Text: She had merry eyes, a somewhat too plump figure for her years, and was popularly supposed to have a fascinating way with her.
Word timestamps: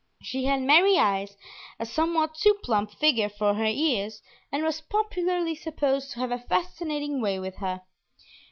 She 0.23 0.45
had 0.45 0.61
merry 0.63 0.97
eyes, 0.97 1.37
a 1.79 1.85
somewhat 1.85 2.33
too 2.33 2.55
plump 2.63 2.89
figure 2.91 3.29
for 3.29 3.53
her 3.53 3.67
years, 3.67 4.23
and 4.51 4.63
was 4.63 4.81
popularly 4.81 5.53
supposed 5.53 6.09
to 6.13 6.19
have 6.21 6.31
a 6.31 6.39
fascinating 6.39 7.21
way 7.21 7.37
with 7.37 7.57
her. 7.57 7.83